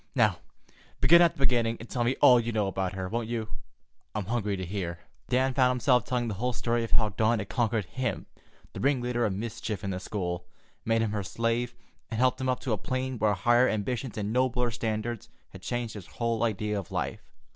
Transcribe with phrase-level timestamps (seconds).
[0.15, 0.39] Now,
[0.99, 3.49] begin at the beginning and tell me all you know about her, won't you?
[4.15, 7.37] I'm hungry to hear." And Dan found himself telling the whole story of how Dawn
[7.37, 8.25] had conquered him,
[8.73, 10.47] the ringleader of mischief in the school,
[10.85, 11.75] made him her slave,
[12.09, 15.93] and helped him up to a plane where higher ambitions and nobler standards had changed
[15.93, 17.21] his whole idea of life.